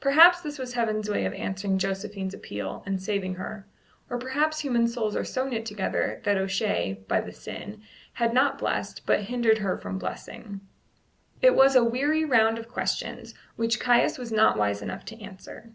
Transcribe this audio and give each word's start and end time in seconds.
Perhaps 0.00 0.40
this 0.40 0.58
was 0.58 0.72
Heaven's 0.72 1.10
way 1.10 1.26
of 1.26 1.34
answering 1.34 1.76
Josephine's 1.76 2.32
appeal, 2.32 2.82
and 2.86 2.98
saving 2.98 3.34
her; 3.34 3.66
or 4.08 4.16
perhaps 4.18 4.60
human 4.60 4.86
souls 4.88 5.14
are 5.14 5.22
so 5.22 5.46
knit 5.46 5.66
together 5.66 6.22
that 6.24 6.38
O'Shea, 6.38 7.04
by 7.08 7.20
the 7.20 7.30
sin, 7.30 7.82
had 8.14 8.32
not 8.32 8.56
blessed, 8.58 9.02
but 9.04 9.24
hindered 9.24 9.58
her 9.58 9.76
from 9.76 9.98
blessing. 9.98 10.62
It 11.42 11.54
was 11.54 11.76
a 11.76 11.84
weary 11.84 12.24
round 12.24 12.58
of 12.58 12.68
questions, 12.70 13.34
which 13.56 13.78
Caius 13.78 14.16
was 14.16 14.32
not 14.32 14.56
wise 14.56 14.80
enough 14.80 15.04
to 15.04 15.20
answer. 15.20 15.74